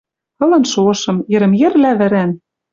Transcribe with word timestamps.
Ылын 0.43 0.63
шошым. 0.71 1.17
Йӹрӹм-вӓш 1.31 1.73
лявӹрӓн. 1.83 2.31